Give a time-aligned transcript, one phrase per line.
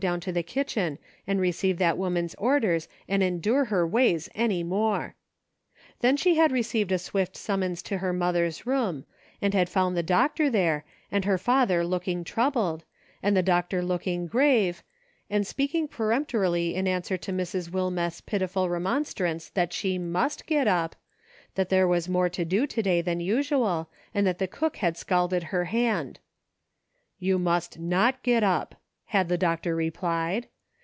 [0.01, 0.97] down to the kitchen
[1.27, 5.13] and receive that woman's orders and endure her ways any more.
[5.99, 9.05] Then she had received a swift summons to her mother's room,
[9.43, 12.83] and had found the doctor there, and her father looking troubled,
[13.21, 14.81] and the doctor looking grave,
[15.29, 17.69] and speaking peremptorily in answer to Mrs.
[17.69, 20.95] Wilmeth's pitiful remonstrance that she must get up;
[21.53, 24.97] that, there was more to do to day than usual, and that the cook had
[24.97, 26.17] scalded her hand."
[27.19, 28.73] You must not get up,"
[29.11, 30.47] had the doctor replied.